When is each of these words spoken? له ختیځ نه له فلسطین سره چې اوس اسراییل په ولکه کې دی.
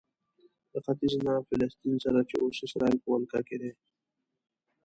له 0.71 0.79
ختیځ 0.85 1.13
نه 1.25 1.31
له 1.35 1.41
فلسطین 1.49 1.95
سره 2.05 2.19
چې 2.29 2.35
اوس 2.39 2.57
اسراییل 2.65 2.97
په 3.03 3.07
ولکه 3.13 3.39
کې 3.47 3.57
دی. 3.61 3.71